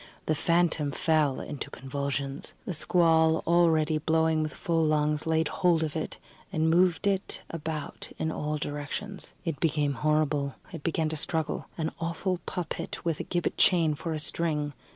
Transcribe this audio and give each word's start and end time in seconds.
The 0.25 0.33
phantom 0.33 0.91
fell 0.91 1.39
into 1.39 1.69
convulsions. 1.69 2.55
The 2.65 2.73
squall, 2.73 3.43
already 3.45 3.99
blowing 3.99 4.41
with 4.41 4.51
full 4.51 4.83
lungs, 4.83 5.27
laid 5.27 5.47
hold 5.47 5.83
of 5.83 5.95
it, 5.95 6.17
and 6.51 6.71
moved 6.71 7.05
it 7.05 7.43
about 7.51 8.11
in 8.17 8.31
all 8.31 8.57
directions. 8.57 9.35
It 9.45 9.59
became 9.59 9.93
horrible; 9.93 10.55
it 10.73 10.81
began 10.81 11.09
to 11.09 11.15
struggle. 11.15 11.67
An 11.77 11.91
awful 11.99 12.39
puppet, 12.47 13.05
with 13.05 13.19
a 13.19 13.23
gibbet 13.23 13.59
chain 13.59 13.93
for 13.93 14.11
a 14.11 14.17
string. 14.17 14.73